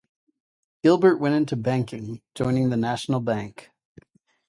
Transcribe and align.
Gilbert 0.81 1.17
went 1.17 1.35
into 1.35 1.55
banking 1.55 2.23
joining 2.33 2.71
the 2.71 2.75
National 2.75 3.19
Bank. 3.19 3.69